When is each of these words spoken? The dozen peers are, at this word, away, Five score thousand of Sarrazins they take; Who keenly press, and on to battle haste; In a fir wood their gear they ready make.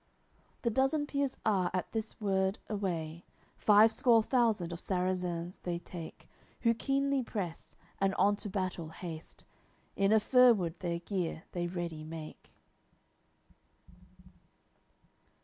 The 0.63 0.71
dozen 0.71 1.05
peers 1.05 1.37
are, 1.45 1.69
at 1.75 1.91
this 1.91 2.19
word, 2.19 2.57
away, 2.67 3.23
Five 3.55 3.91
score 3.91 4.23
thousand 4.23 4.73
of 4.73 4.79
Sarrazins 4.79 5.59
they 5.61 5.77
take; 5.77 6.27
Who 6.61 6.73
keenly 6.73 7.21
press, 7.21 7.75
and 7.99 8.15
on 8.15 8.35
to 8.37 8.49
battle 8.49 8.89
haste; 8.89 9.45
In 9.95 10.11
a 10.11 10.19
fir 10.19 10.53
wood 10.53 10.79
their 10.79 10.97
gear 10.97 11.43
they 11.51 11.67
ready 11.67 12.03
make. 12.03 12.51